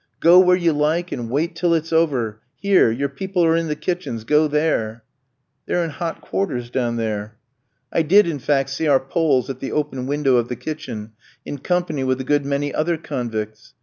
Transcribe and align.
Go 0.19 0.39
where 0.39 0.57
you 0.57 0.73
like 0.73 1.11
and 1.11 1.29
wait 1.29 1.55
till 1.55 1.75
it's 1.75 1.93
over... 1.93 2.41
here, 2.55 2.89
your 2.89 3.07
people 3.07 3.45
are 3.45 3.55
in 3.55 3.67
the 3.67 3.75
kitchens, 3.75 4.23
go 4.23 4.47
there." 4.47 5.03
"They're 5.67 5.83
in 5.83 5.91
hot 5.91 6.21
quarters 6.21 6.71
down 6.71 6.95
there." 6.95 7.37
I 7.93 8.01
did 8.01 8.25
in 8.25 8.39
fact 8.39 8.71
see 8.71 8.87
our 8.87 8.99
Poles 8.99 9.47
at 9.47 9.59
the 9.59 9.71
open 9.71 10.07
window 10.07 10.37
of 10.37 10.47
the 10.47 10.55
kitchen, 10.55 11.11
in 11.45 11.59
company 11.59 12.03
with 12.03 12.19
a 12.19 12.23
good 12.23 12.47
many 12.47 12.73
other 12.73 12.97
convicts. 12.97 13.75